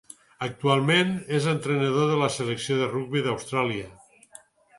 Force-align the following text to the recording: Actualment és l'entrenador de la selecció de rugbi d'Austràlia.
Actualment 0.45 1.11
és 1.39 1.45
l'entrenador 1.49 2.09
de 2.13 2.15
la 2.23 2.31
selecció 2.37 2.79
de 2.81 2.89
rugbi 2.95 3.23
d'Austràlia. 3.29 3.93